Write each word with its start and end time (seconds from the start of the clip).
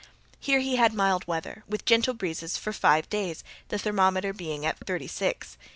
Here 0.39 0.61
he 0.61 0.77
had 0.77 0.95
mild 0.95 1.27
weather, 1.27 1.63
with 1.69 1.85
gentle 1.85 2.15
breezes, 2.15 2.57
for 2.57 2.73
five 2.73 3.07
days, 3.07 3.43
the 3.67 3.77
thermometer 3.77 4.33
being 4.33 4.65
at 4.65 4.79
thirty 4.79 5.05
six. 5.07 5.59